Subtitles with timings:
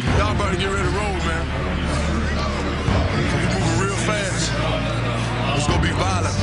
[0.00, 1.44] Y'all about get ready to roll, man.
[5.56, 6.34] It's gonna be violent.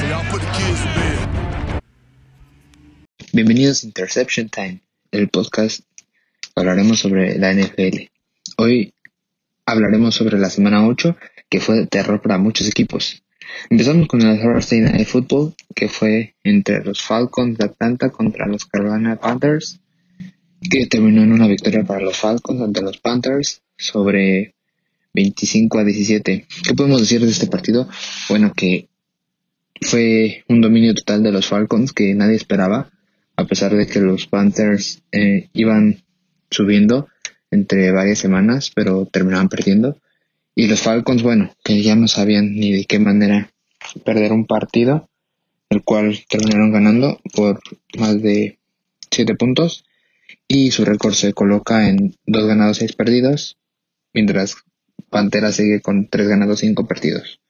[0.00, 1.82] So y'all put the kids to bed.
[3.34, 4.80] Bienvenidos a Interception Time,
[5.12, 5.80] el podcast
[6.56, 8.08] hablaremos sobre la NFL.
[8.56, 8.94] Hoy
[9.66, 11.16] hablaremos sobre la semana 8,
[11.50, 13.22] que fue de terror para muchos equipos.
[13.68, 18.64] Empezamos con el Thursday Night Football, que fue entre los Falcons de Atlanta contra los
[18.64, 19.80] Carolina Panthers,
[20.60, 24.54] que terminó en una victoria para los Falcons ante los Panthers sobre
[25.14, 26.46] 25 a 17.
[26.64, 27.88] ¿Qué podemos decir de este partido?
[28.28, 28.88] Bueno, que
[29.80, 32.90] fue un dominio total de los Falcons que nadie esperaba,
[33.36, 36.02] a pesar de que los Panthers eh, iban
[36.50, 37.08] subiendo
[37.50, 39.98] entre varias semanas, pero terminaban perdiendo.
[40.54, 43.52] Y los Falcons, bueno, que ya no sabían ni de qué manera
[44.04, 45.08] perder un partido,
[45.70, 47.60] el cual terminaron ganando por
[47.96, 48.58] más de
[49.10, 49.84] 7 puntos.
[50.48, 53.58] Y su récord se coloca en 2 ganados, 6 perdidos,
[54.14, 54.56] mientras
[55.10, 57.40] Pantera sigue con 3 ganados, 5 perdidos.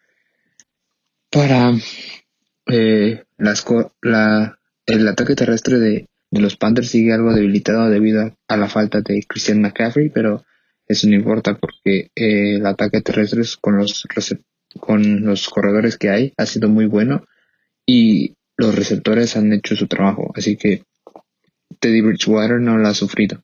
[1.31, 1.73] Para
[2.67, 3.65] eh, las,
[4.03, 9.01] la, el ataque terrestre de, los Panthers sigue algo debilitado debido a, a la falta
[9.01, 10.45] de Christian McCaffrey, pero
[10.89, 14.07] eso no importa porque eh, el ataque terrestre con los
[14.81, 17.25] con los corredores que hay ha sido muy bueno
[17.87, 20.83] y los receptores han hecho su trabajo, así que
[21.81, 23.43] Teddy Bridgewater no lo ha sufrido.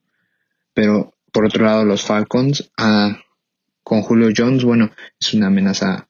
[0.73, 3.19] Pero por otro lado los Falcons ah,
[3.83, 6.09] con Julio Jones, bueno, es una amenaza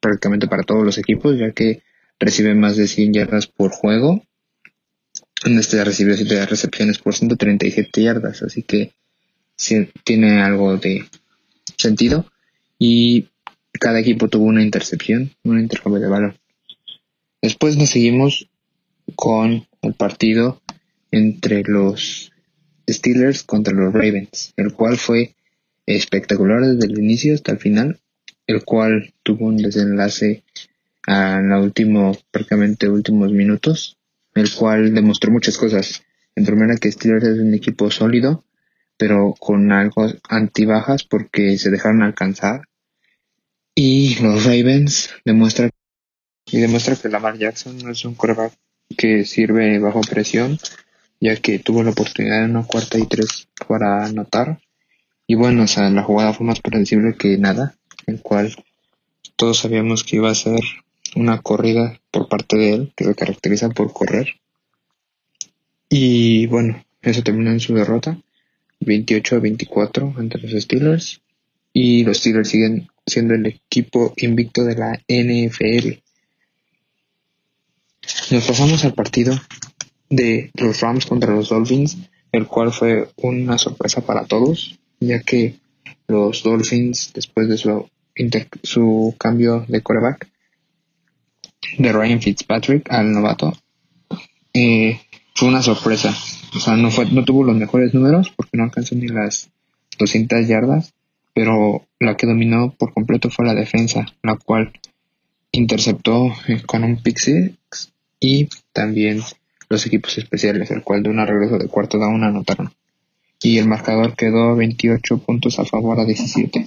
[0.00, 1.82] prácticamente para todos los equipos ya que
[2.18, 4.24] recibe más de 100 yardas por juego.
[5.44, 8.92] En este recibió 7 recepciones por 137 yardas, así que
[10.04, 11.04] tiene algo de
[11.76, 12.26] sentido.
[12.78, 13.28] Y
[13.72, 16.38] cada equipo tuvo una intercepción, un intercambio de balón.
[17.40, 18.48] Después nos seguimos
[19.16, 20.61] con el partido
[21.12, 22.32] entre los
[22.88, 25.36] Steelers contra los Ravens, el cual fue
[25.86, 28.00] espectacular desde el inicio hasta el final,
[28.46, 30.42] el cual tuvo un desenlace
[31.06, 33.98] a la último, prácticamente últimos minutos,
[34.34, 36.02] el cual demostró muchas cosas.
[36.34, 38.44] En primera que Steelers es un equipo sólido,
[38.96, 42.62] pero con algo antibajas porque se dejaron alcanzar.
[43.74, 45.70] Y los Ravens demuestra
[46.46, 48.52] y demuestra que Lamar Jackson no es un quarterback
[48.96, 50.58] que sirve bajo presión,
[51.22, 54.60] ya que tuvo la oportunidad en una cuarta y tres para anotar.
[55.28, 57.76] Y bueno, o sea, la jugada fue más predecible que nada,
[58.08, 58.52] el cual
[59.36, 60.58] todos sabíamos que iba a ser
[61.14, 64.40] una corrida por parte de él, que se caracteriza por correr.
[65.88, 68.18] Y bueno, eso terminó en su derrota.
[68.80, 71.22] 28 a 24 ante los Steelers
[71.72, 76.00] y los Steelers siguen siendo el equipo invicto de la NFL.
[78.32, 79.38] Nos pasamos al partido
[80.12, 81.96] de los Rams contra los Dolphins,
[82.32, 85.54] el cual fue una sorpresa para todos, ya que
[86.06, 87.88] los Dolphins, después de su,
[88.62, 90.28] su cambio de quarterback
[91.78, 93.54] de Ryan Fitzpatrick al novato,
[94.52, 95.00] eh,
[95.34, 96.14] fue una sorpresa.
[96.54, 99.48] O sea, no, fue, no tuvo los mejores números porque no alcanzó ni las
[99.98, 100.92] 200 yardas,
[101.32, 104.72] pero la que dominó por completo fue la defensa, la cual
[105.52, 107.18] interceptó eh, con un pick
[108.20, 109.22] y también
[109.72, 112.72] los equipos especiales, el cual de un regreso de cuarto down anotaron.
[113.42, 116.66] Y el marcador quedó 28 puntos a favor a 17.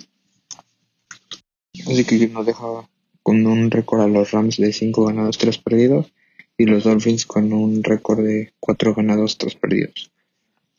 [1.88, 2.66] Así que nos deja
[3.24, 6.12] con un récord a los Rams de 5 ganados, 3 perdidos
[6.58, 10.12] y los Dolphins con un récord de 4 ganados, 3 perdidos.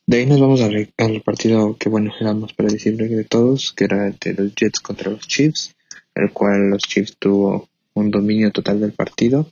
[0.05, 4.07] De ahí nos vamos al, partido que bueno era más predecible de todos, que era
[4.07, 5.75] el de los Jets contra los Chiefs,
[6.15, 9.51] el cual los Chiefs tuvo un dominio total del partido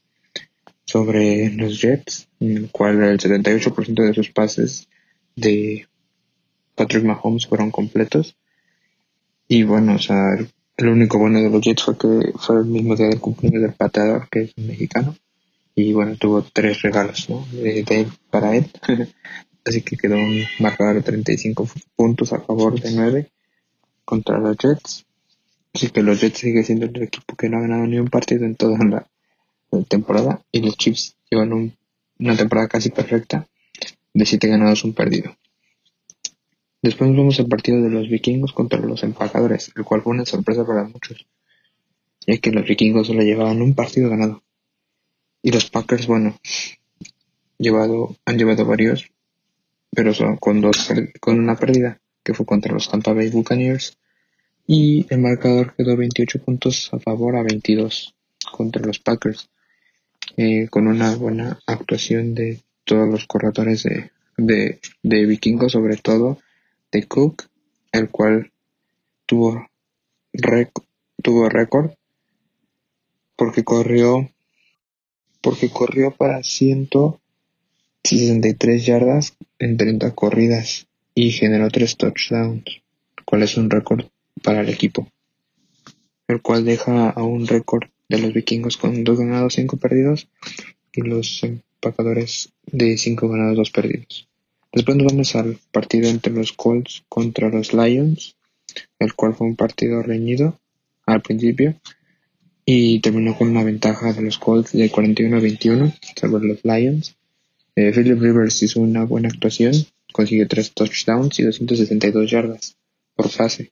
[0.86, 4.88] sobre los Jets, en el cual el 78% de sus pases
[5.36, 5.88] de
[6.76, 8.36] Patrick Mahomes fueron completos.
[9.48, 10.38] Y bueno, o sea,
[10.78, 13.74] el único bueno de los Jets fue que fue el mismo día del cumpleaños del
[13.74, 15.16] pateador, que es un mexicano
[15.76, 18.72] y bueno, tuvo tres regalos de, él para él.
[19.66, 23.32] Así que quedó un marcador de 35 puntos a favor de 9
[24.06, 25.06] contra los Jets.
[25.74, 28.46] Así que los Jets sigue siendo el equipo que no ha ganado ni un partido
[28.46, 29.08] en toda la,
[29.90, 30.42] temporada.
[30.52, 31.52] Y los Chiefs llevan
[32.20, 33.48] una temporada casi perfecta
[34.14, 35.36] de 7 ganados, un perdido.
[36.82, 40.66] Después vemos el partido de los vikingos contra los empacadores, el cual fue una sorpresa
[40.66, 41.26] para muchos,
[42.28, 44.44] ya que los vikingos solo llevaban un partido ganado.
[45.42, 46.40] Y los Packers, bueno,
[47.58, 49.10] llevado, han llevado varios,
[49.92, 50.90] pero son con dos
[51.20, 53.98] con una pérdida, que fue contra los Tampa Bay Buccaneers.
[54.68, 58.16] Y el marcador quedó 28 puntos a favor a 22
[58.52, 59.50] contra los Packers.
[60.38, 66.40] Eh, con una buena actuación de todos los corredores de, de, de vikingos, sobre todo
[66.92, 67.44] de Cook,
[67.94, 68.52] el cual
[69.26, 69.66] tuvo
[71.24, 71.92] tuvo récord
[73.38, 74.30] porque corrió
[75.42, 82.82] porque corrió para 163 yardas en 30 corridas y generó 3 touchdowns,
[83.24, 84.08] cual es un récord
[84.44, 85.08] para el equipo,
[86.28, 90.28] el cual deja a un récord de los vikingos con 2 ganados, 5 perdidos
[90.94, 94.28] y los empacadores de 5 ganados, 2 perdidos.
[94.72, 98.36] Después nos vamos al partido entre los Colts contra los Lions,
[99.00, 100.60] el cual fue un partido reñido
[101.06, 101.80] al principio
[102.66, 107.16] y terminó con una ventaja de los Colts de 41 a 21 sobre los Lions.
[107.76, 109.74] Eh, Philip Rivers hizo una buena actuación,
[110.12, 112.78] consiguió 3 touchdowns y 262 yardas
[113.16, 113.72] por fase,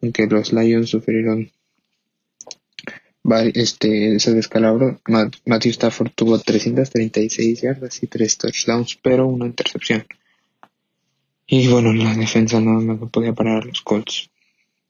[0.00, 1.50] aunque los Lions sufrieron
[3.54, 5.00] este, ese descalabro.
[5.44, 10.06] Matthew Stafford tuvo 336 yardas y 3 touchdowns, pero una intercepción.
[11.46, 14.30] Y bueno, la defensa no, no podía parar a los Colts.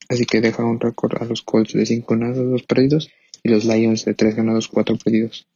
[0.09, 3.11] Así que deja un récord a los Colts de 5 ganados, 2 perdidos
[3.43, 5.47] y los Lions de 3 ganados, 4 perdidos.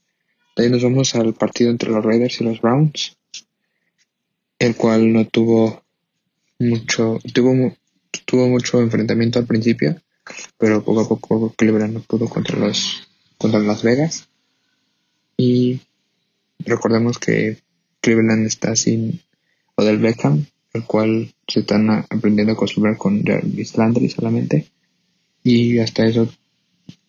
[0.56, 3.16] De ahí nos vamos al partido entre los Raiders y los Browns,
[4.58, 5.82] el cual no tuvo
[6.58, 7.76] mucho, tuvo,
[8.26, 10.00] tuvo mucho enfrentamiento al principio,
[10.58, 14.28] pero poco a poco Cleveland no pudo contra los contra Las Vegas.
[15.36, 15.80] Y
[16.58, 17.58] recordemos que
[18.00, 19.20] Cleveland está sin
[19.76, 24.68] Odell Beckham, el cual se están aprendiendo a acostumbrar con Jarvis Landry solamente.
[25.42, 26.28] Y hasta eso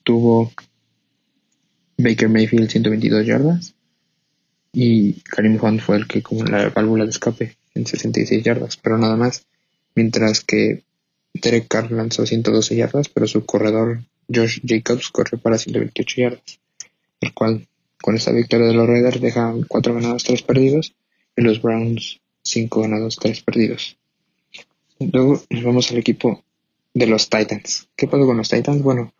[0.03, 0.51] tuvo
[1.97, 3.75] Baker Mayfield 122 yardas
[4.73, 8.97] y Karim Hunt fue el que como la válvula de escape en 66 yardas, pero
[8.97, 9.45] nada más.
[9.95, 10.83] Mientras que
[11.33, 16.60] Derek Carr lanzó 112 yardas, pero su corredor Josh Jacobs corrió para 128 yardas,
[17.19, 17.68] el cual
[18.01, 20.95] con esta victoria de los Raiders deja 4 ganados, 3 perdidos
[21.36, 23.98] y los Browns 5 ganados, 3 perdidos.
[25.00, 26.44] Luego nos vamos al equipo
[26.94, 27.88] de los Titans.
[27.95, 28.81] ¿Qué pasó con los Titans?
[28.81, 29.13] Bueno,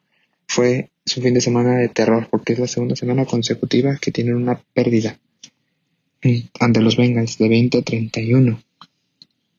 [0.48, 4.36] fue su fin de semana de terror porque es la segunda semana consecutiva que tienen
[4.36, 5.18] una pérdida
[6.60, 8.62] ante los Bengals de 20 a 31.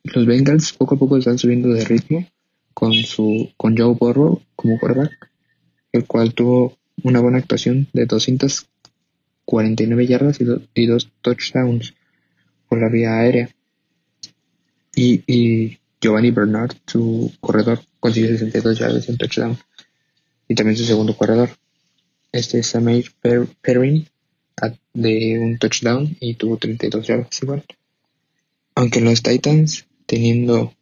[0.05, 2.27] Los Bengals poco a poco están subiendo de ritmo
[2.75, 5.31] con su con Joe Burrow como quarterback,
[5.93, 11.95] el cual tuvo una buena actuación de 249 yardas y, dos touchdowns
[12.69, 13.51] por la vía aérea.
[14.95, 19.59] Y, y Giovanni Bernard, su corredor, consiguió 62 yardas y un touchdown.
[20.49, 21.51] Y también su segundo corredor.
[22.31, 23.11] Este es Samir
[23.61, 24.07] Perrin
[24.95, 27.65] de un touchdown y tuvo 32 yardas igual.
[28.75, 30.75] Aunque los Titans, teniendo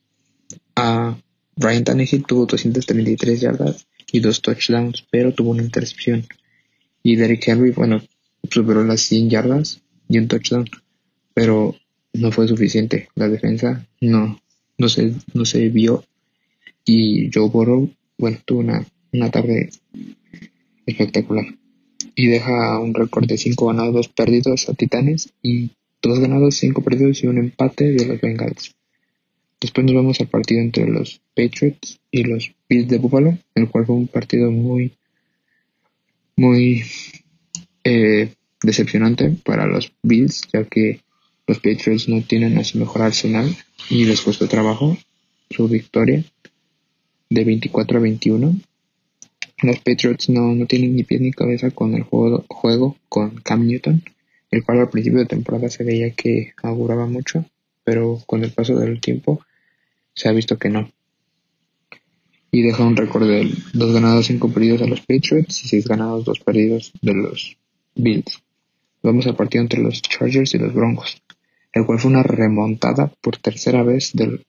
[0.76, 1.16] a
[1.56, 6.26] Brian Tannehill, tuvo 233 yardas y dos touchdowns, pero tuvo una intercepción.
[7.02, 8.02] Y Derrick Henry, bueno,
[8.50, 10.68] superó las 100 yardas y un touchdown,
[11.34, 11.76] pero
[12.12, 13.08] no fue suficiente.
[13.14, 14.40] La defensa no,
[14.78, 16.04] no se, no se vio.
[16.84, 19.70] Y Joe Burrow, bueno, tuvo una, una tarde
[20.86, 21.44] espectacular
[22.14, 25.70] y deja un récord de 5 ganados, 2 perdidos a Titanes y
[26.02, 28.74] 2 ganados, 5 perdidos y un empate de los Bengals.
[29.60, 33.86] Después nos vamos al partido entre los Patriots y los Bills de Buffalo, el cual
[33.86, 34.92] fue un partido muy,
[36.36, 36.82] muy
[37.84, 41.00] eh, decepcionante para los Bills, ya que
[41.46, 43.54] los Patriots no tienen a su mejor arsenal
[43.90, 44.96] y les costó trabajo
[45.50, 46.24] su victoria
[47.28, 48.56] de 24 a 21
[49.62, 53.66] los Patriots no, no tienen ni pies ni cabeza con el juego, juego con Cam
[53.66, 54.02] Newton,
[54.50, 57.44] el cual al principio de temporada se veía que auguraba mucho,
[57.84, 59.42] pero con el paso del tiempo
[60.14, 60.90] se ha visto que no.
[62.50, 66.24] Y deja un récord de 2 ganados, 5 perdidos a los Patriots y 6 ganados,
[66.24, 67.56] 2 perdidos de los
[67.94, 68.42] Bills.
[69.02, 71.22] Vamos al partido entre los Chargers y los Broncos,
[71.72, 74.44] el cual fue una remontada por tercera vez del,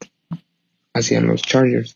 [0.93, 1.95] hacia los Chargers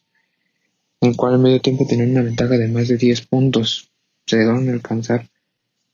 [1.01, 3.91] el cual al medio tiempo tenían una ventaja de más de 10 puntos.
[4.25, 5.27] Se dieron a alcanzar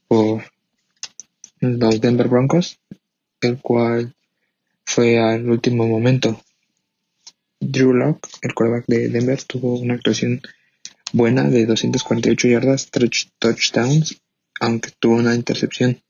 [0.07, 0.43] por
[1.59, 2.79] los Denver Broncos,
[3.41, 4.15] el cual
[4.85, 6.41] fue al último momento.
[7.61, 10.41] Drew Locke, el quarterback de Denver, tuvo una actuación
[11.13, 14.21] buena de 248 yardas, 3 touchdowns,
[14.59, 16.01] aunque tuvo una intercepción.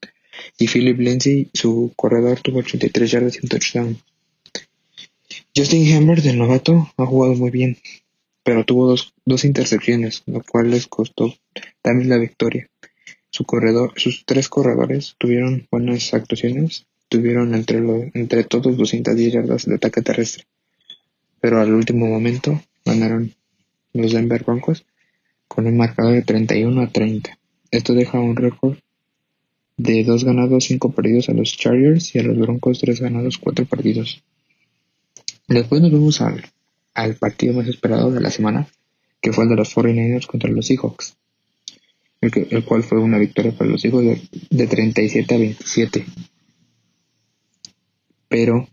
[0.57, 4.01] Y Philip Lindsay, su corredor, tuvo 83 yardas y un touchdown.
[5.55, 7.77] Justin Herbert, del novato, ha jugado muy bien
[8.43, 11.33] pero tuvo dos, dos intercepciones, lo cual les costó
[11.81, 12.69] también la victoria.
[13.29, 17.79] Su corredor, sus tres corredores tuvieron buenas actuaciones, tuvieron entre,
[18.13, 20.45] entre todos 210 yardas de ataque terrestre,
[21.41, 23.33] pero al último momento ganaron
[23.93, 24.85] los Denver Broncos
[25.49, 27.37] con un marcador de 31 a 30.
[27.71, 28.77] Esto deja un récord
[29.75, 33.65] de dos ganados, cinco perdidos a los Chargers y a los Broncos tres ganados, cuatro
[33.65, 34.23] perdidos.
[35.47, 36.45] Después nos vemos al
[36.93, 38.67] al partido más esperado de la semana,
[39.21, 41.15] que fue el de los 49ers contra los Seahawks,
[42.21, 46.05] el, el cual fue una victoria para los Seahawks de, de 37 a 27.
[48.27, 48.67] Pero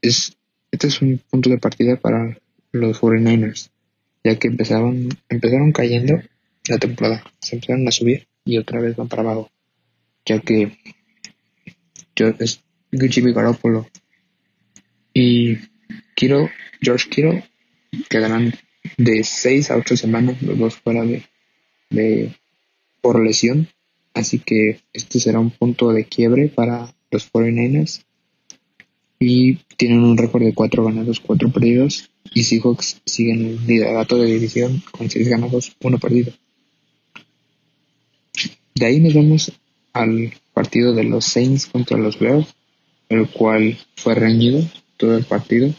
[0.00, 0.36] es,
[0.76, 2.38] este es un punto de partida para
[2.70, 3.70] los 49ers,
[4.22, 6.20] ya que empezaron, empezaron cayendo
[6.68, 9.50] la temporada, se empezaron a subir y otra vez van para abajo,
[10.26, 10.76] ya que
[12.14, 13.32] yo, es Jimmy
[15.14, 15.56] y
[16.14, 16.50] Kiro,
[16.82, 17.42] George Kiro
[18.10, 18.52] quedarán
[18.98, 21.24] de 6 a 8 semanas los dos fuera de,
[21.88, 22.36] de
[23.00, 23.68] por lesión,
[24.12, 28.05] así que este será un punto de quiebre para los 49ers
[29.18, 34.32] y tienen un récord de 4 ganados, 4 perdidos y Seahawks siguen el liderato de
[34.32, 36.32] división con 6 ganados, 1 perdido.
[38.74, 39.52] De ahí nos vamos
[39.92, 42.54] al partido de los Saints contra los Bears,
[43.08, 44.62] el cual fue reñido
[44.96, 45.72] todo el partido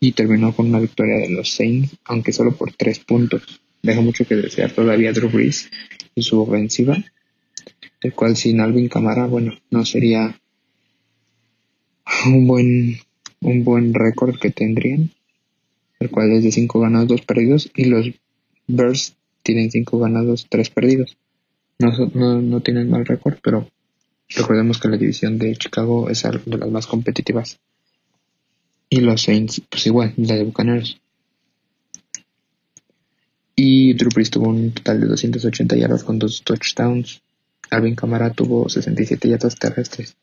[0.00, 3.60] y terminó con una victoria de los Saints, aunque solo por 3 puntos.
[3.82, 5.70] Deja mucho que desear todavía Drew Brees
[6.14, 6.96] y su ofensiva,
[8.00, 10.40] el cual sin Alvin Camara, bueno, no sería
[12.26, 12.98] un buen
[13.44, 15.10] un buen récord que tendrían,
[16.00, 18.10] el cual es de 5 ganados, 2 perdidos y los
[18.66, 21.16] Bears tienen 5 ganados, 3 perdidos.
[21.78, 23.68] No, no, no tienen mal récord, pero
[24.28, 27.58] recordemos que la división de Chicago es de las más competitivas.
[28.88, 31.00] Y los Saints, pues igual, la de Bucaneros.
[33.56, 37.22] Y Drew tuvo un total de 280 yardas con dos touchdowns.
[37.70, 40.16] Alvin Kamara tuvo 67 yardas terrestres.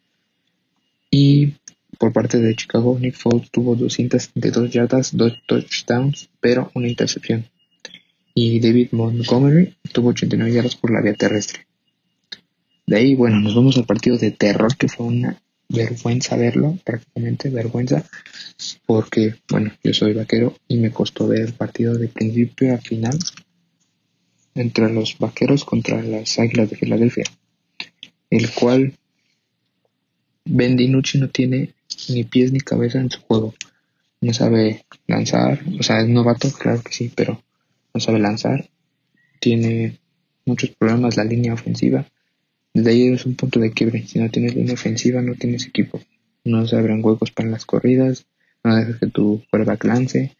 [1.10, 1.54] Y
[1.98, 7.46] por parte de Chicago, Nick Foles tuvo 272 yardas, dos touchdowns, pero una intercepción
[8.34, 11.68] y David Montgomery tuvo 89 yardas por la vía terrestre.
[12.86, 17.50] De ahí, bueno, nos vamos al partido de terror, que fue una vergüenza verlo, prácticamente
[17.50, 18.04] vergüenza,
[18.86, 23.18] porque, bueno, yo soy vaquero y me costó ver el partido de principio a final
[24.56, 27.24] entre los vaqueros contra las águilas de Filadelfia,
[28.30, 28.94] el cual
[30.44, 31.74] Ben DiNucci no tiene
[32.10, 33.54] ni pies ni cabeza en su juego.
[34.22, 37.42] No sabe lanzar, o sea, es novato, claro que sí, pero
[37.94, 38.70] no sabe lanzar,
[39.40, 40.00] tiene
[40.46, 42.06] muchos problemas la línea ofensiva.
[42.74, 44.08] Desde ahí es un punto de quiebre.
[44.08, 46.00] Si no tienes línea ofensiva, no tienes equipo.
[46.44, 48.26] No se abren huecos para las corridas,
[48.64, 50.36] no dejas que tu quarterback lance,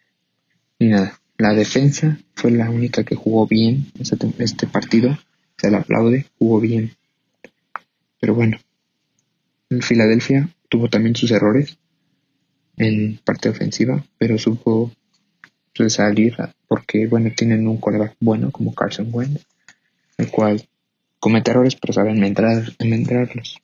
[0.78, 1.20] ni nada.
[1.38, 5.18] La defensa fue la única que jugó bien este partido.
[5.56, 6.92] Se le aplaude, jugó bien.
[8.20, 8.58] Pero bueno,
[9.70, 11.76] en Filadelfia tuvo también sus errores
[12.78, 14.90] en parte ofensiva, pero supo
[15.88, 16.36] salir
[16.68, 19.44] porque bueno tienen un coreback bueno como Carson Wentz
[20.16, 20.62] el cual
[21.18, 23.58] comete errores pero saben enmendarlos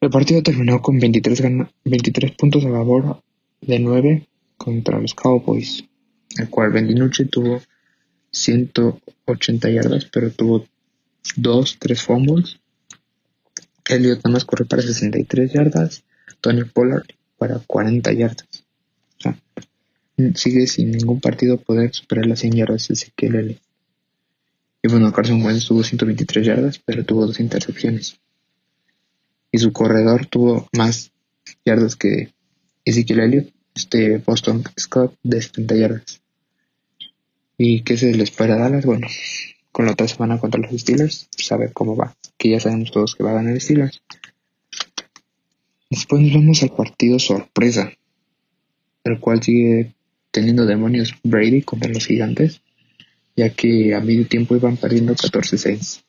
[0.00, 1.42] el partido terminó con 23,
[1.84, 3.22] 23 puntos a favor
[3.60, 5.84] de 9 contra los Cowboys
[6.38, 7.62] el cual Bendinucci tuvo
[8.32, 10.66] 180 yardas pero tuvo
[11.36, 12.58] 2, 3 fumbles
[13.88, 16.04] Elliot nada más corrió para 63 yardas
[16.40, 17.06] Tony Pollard
[17.38, 18.64] para 40 yardas
[20.34, 23.62] sigue sin ningún partido poder superar las 100 yardas de Ezequiel Elliott.
[24.82, 28.20] Y bueno, Carson Wentz tuvo 123 yardas, pero tuvo dos intercepciones.
[29.50, 31.12] Y su corredor tuvo más
[31.64, 32.32] yardas que
[32.84, 36.20] Ezequiel Elliott, este Boston Scott, de 70 yardas.
[37.56, 38.84] ¿Y qué se le espera a Dallas?
[38.84, 39.06] Bueno,
[39.72, 42.14] con la otra semana contra los Steelers, saber cómo va.
[42.44, 44.02] Que ya sabemos todos que va a ganar Steelers.
[45.88, 47.90] Después nos vamos al partido sorpresa,
[49.02, 49.94] el cual sigue
[50.30, 52.60] teniendo demonios Brady contra los gigantes,
[53.34, 56.02] ya que a medio tiempo iban perdiendo 14-6.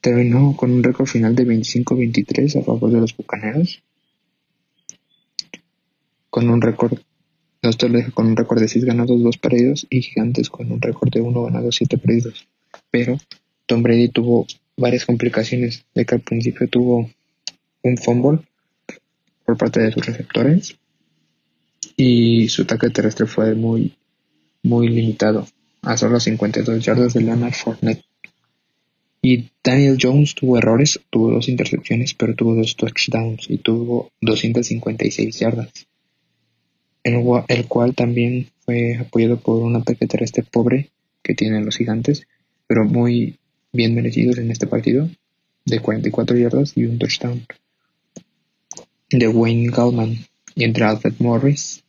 [0.00, 3.82] Terminó con un récord final de 25-23 a favor de los Bucaneros,
[6.30, 6.96] con un récord
[8.14, 11.42] con un récord de 6 ganados, 2 perdidos y Gigantes con un récord de 1
[11.42, 12.46] ganado, 7 perdidos.
[12.92, 13.18] Pero
[13.66, 17.10] Tom Brady tuvo varias complicaciones, de que al principio tuvo
[17.82, 18.40] un fumble
[19.44, 20.76] por parte de sus receptores
[21.96, 23.96] y su ataque terrestre fue muy,
[24.62, 25.46] muy limitado,
[25.82, 28.04] a solo 52 yardas de Leonard Fournette.
[29.22, 35.38] Y Daniel Jones tuvo errores, tuvo dos intercepciones, pero tuvo dos touchdowns y tuvo 256
[35.38, 35.72] yardas,
[37.02, 40.90] el, el cual también fue apoyado por un ataque terrestre pobre
[41.22, 42.26] que tienen los gigantes,
[42.66, 43.38] pero muy
[43.76, 45.08] bien merecidos en este partido,
[45.64, 47.46] de 44 yardas y un touchdown
[49.10, 50.16] de Wayne Gallman
[50.54, 51.84] y entre Alfred Morris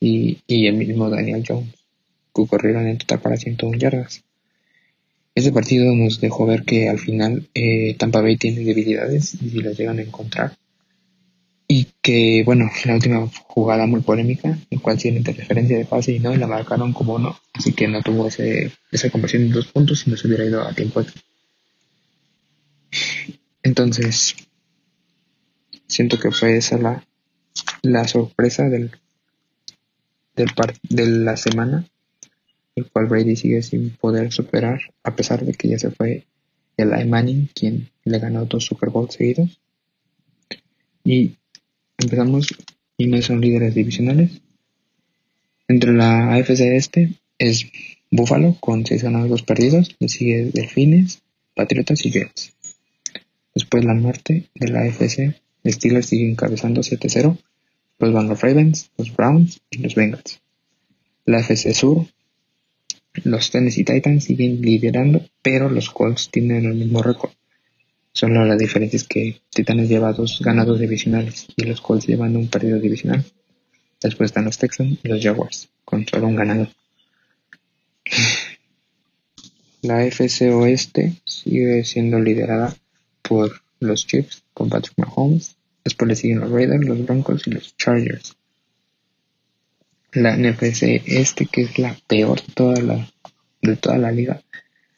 [0.00, 1.74] y, el mismo Daniel Jones,
[2.34, 4.24] que corrieron en total para 101 yardas.
[5.34, 9.62] Este partido nos dejó ver que al final eh, Tampa Bay tiene debilidades y si
[9.62, 10.56] las llegan a encontrar.
[11.68, 16.18] Y que, bueno, la última jugada muy polémica, en cual sí interferencia de pase y
[16.18, 19.68] no, y la marcaron como no, así que no tuvo ese, esa conversión en dos
[19.68, 21.02] puntos y no se hubiera ido a tiempo.
[23.62, 24.34] Entonces,
[25.86, 27.04] siento que fue esa la,
[27.82, 28.90] la sorpresa del,
[30.36, 30.48] del
[30.88, 31.86] de la semana,
[32.74, 36.26] el cual Brady sigue sin poder superar, a pesar de que ya se fue
[36.76, 39.60] el Manning, quien le ganó dos Super Bowls seguidos.
[41.04, 41.36] Y
[41.98, 42.48] empezamos,
[42.96, 44.40] y no son líderes divisionales.
[45.68, 47.66] Entre la AFC este es
[48.10, 49.96] Buffalo con 6 ganados, 2 perdidos.
[49.98, 51.22] Le sigue Delfines,
[51.54, 52.54] Patriotas y Jets.
[53.54, 57.38] Después la norte de la AFC, Steelers sigue encabezando 7-0.
[57.98, 60.40] Los los Ravens, los Browns y los Bengals.
[61.24, 62.06] La AFC Sur,
[63.24, 67.32] los Tennessee Titans siguen liderando, pero los Colts tienen el mismo récord.
[68.12, 72.48] Solo la diferencia es que Titanes lleva dos ganados divisionales y los Colts llevan un
[72.48, 73.24] perdido divisional.
[74.00, 76.68] Después están los Texans y los Jaguars, con solo un ganado.
[79.82, 82.76] La FC Oeste sigue siendo liderada
[83.22, 85.56] por los Chiefs con Patrick Mahomes.
[85.84, 88.36] Después le siguen los Raiders, los Broncos y los Chargers.
[90.12, 93.10] La NFC Este, que es la peor de toda la,
[93.62, 94.42] de toda la liga,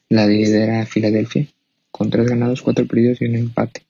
[0.09, 1.47] la lidera Filadelfia
[1.91, 3.87] con tres ganados, cuatro perdidos y un empate.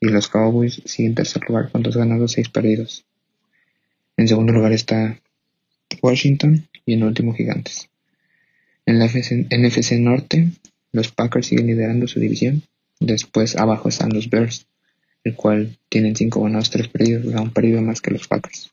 [0.00, 3.04] Y los Cowboys siguen en tercer lugar con dos ganados, seis perdidos.
[4.16, 5.20] En segundo lugar está
[6.00, 7.88] Washington y en último Gigantes.
[8.86, 10.50] En la NFC Norte,
[10.92, 12.62] los Packers siguen liderando su división
[13.04, 14.66] Después abajo están los Bears,
[15.24, 18.70] el cual tienen 5 ganados, 3 perdidos, un perdido más que los Packers.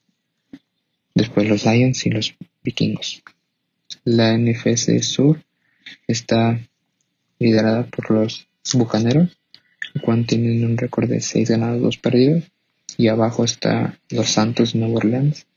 [1.15, 3.23] Después los Lions y los Vikingos.
[4.03, 5.43] La NFC Sur
[6.07, 6.59] está
[7.39, 9.35] liderada por los Bucaneros,
[9.95, 12.43] el cual tienen un récord de 6 ganados, 2 perdidos.
[12.97, 15.47] Y abajo está los Santos Nueva Orleans,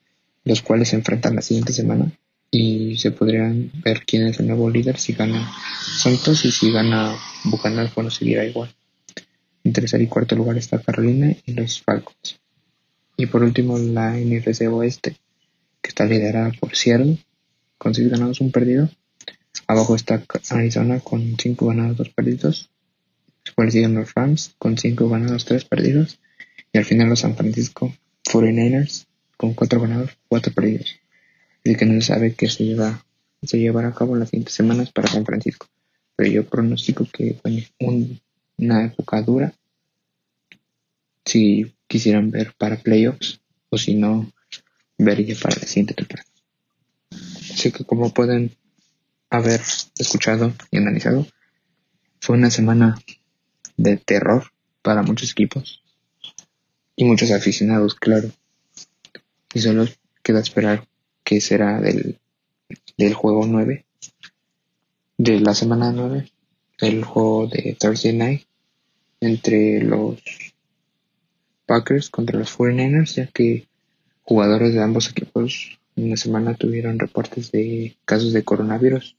[0.44, 2.10] los cuales se enfrentan la siguiente semana
[2.50, 5.50] y se podrían ver quién es el nuevo líder si gana
[5.96, 8.74] Santos y si gana Bucanas, bueno, seguirá igual.
[9.64, 12.40] En tercer y cuarto lugar está Carolina y los Falcons.
[13.16, 15.16] Y por último la NFC Oeste,
[15.80, 17.18] que está liderada por Seattle,
[17.78, 18.88] con 6 ganados, un perdido.
[19.66, 22.70] Abajo está Arizona con 5 ganados, 2 perdidos.
[23.44, 26.20] Después siguen los Rams con 5 ganados, 3 perdidos.
[26.72, 31.02] Y al final los San Francisco 49ers con 4 ganados, 4 perdidos
[31.64, 33.04] y que no se sabe qué se, lleva,
[33.42, 35.66] se llevará a cabo las siguientes semanas para San Francisco.
[36.22, 37.40] Pero yo pronostico que
[38.60, 39.52] una época dura
[41.24, 44.32] si quisieran ver para playoffs o si no,
[44.96, 46.28] vería para la siguiente temporada.
[47.10, 48.56] Así que como pueden
[49.30, 49.62] haber
[49.98, 51.26] escuchado y analizado,
[52.20, 52.96] fue una semana
[53.76, 54.44] de terror
[54.80, 55.82] para muchos equipos
[56.94, 58.30] y muchos aficionados, claro.
[59.54, 59.88] Y solo
[60.22, 60.86] queda esperar
[61.24, 62.20] que será del,
[62.96, 63.86] del juego 9,
[65.22, 66.32] de la semana 9,
[66.80, 68.42] el juego de Thursday Night
[69.20, 70.20] entre los
[71.64, 73.68] Packers contra los 49ers, ya que
[74.22, 79.14] jugadores de ambos equipos en la semana tuvieron reportes de casos de coronavirus.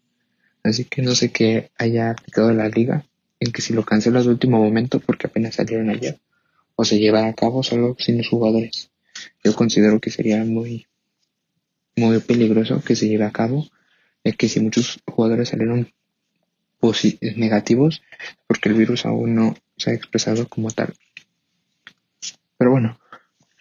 [0.61, 3.05] Así que no sé qué haya aplicado la liga
[3.39, 6.19] en que si lo cancelas al último momento porque apenas salieron ayer
[6.75, 8.91] o se lleva a cabo solo sin los jugadores.
[9.41, 10.85] Yo considero que sería muy
[11.95, 13.67] muy peligroso que se lleve a cabo,
[14.23, 15.91] es que si muchos jugadores salieron
[17.35, 18.01] negativos,
[18.47, 20.93] porque el virus aún no se ha expresado como tal.
[22.57, 22.99] Pero bueno,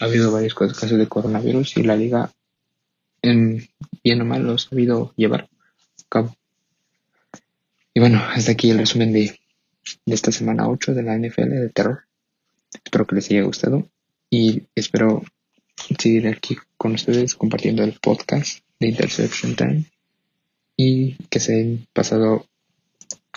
[0.00, 2.32] ha habido varios casos de coronavirus y la liga,
[3.22, 3.68] en
[4.02, 6.36] bien o mal, los ha sabido llevar a cabo.
[7.94, 9.38] Y bueno, hasta aquí el resumen de,
[10.06, 12.04] de esta semana 8 de la NFL de terror.
[12.72, 13.88] Espero que les haya gustado
[14.30, 15.22] y espero
[15.98, 19.92] seguir aquí con ustedes compartiendo el podcast de Interception Time
[20.84, 22.44] y que se hayan pasado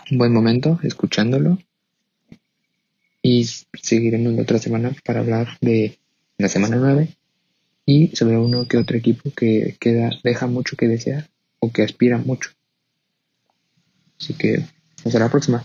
[0.09, 1.59] un buen momento escuchándolo
[3.21, 3.45] y
[3.81, 5.99] seguiremos la otra semana para hablar de
[6.39, 7.09] la semana 9
[7.85, 11.29] y sobre uno que otro equipo que queda deja mucho que desear
[11.59, 12.49] o que aspira mucho.
[14.19, 14.65] Así que
[15.03, 15.63] hasta la próxima.